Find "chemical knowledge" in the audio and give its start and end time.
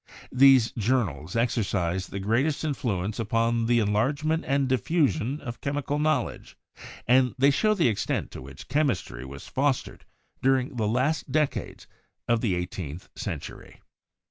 5.61-6.57